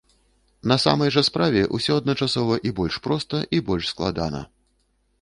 На 0.71 0.77
самай 0.85 1.11
жа 1.17 1.23
справе 1.27 1.61
ўсё 1.79 1.99
адначасова 2.03 2.59
і 2.71 2.75
больш 2.83 3.01
проста, 3.07 3.47
і 3.59 3.65
больш 3.71 3.85
складана. 3.95 4.47